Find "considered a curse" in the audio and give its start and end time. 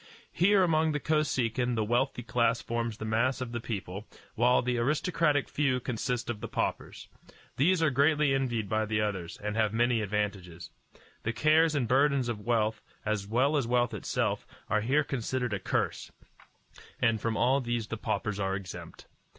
15.03-16.11